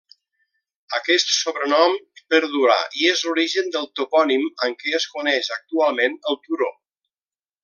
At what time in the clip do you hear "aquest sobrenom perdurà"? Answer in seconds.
0.99-2.77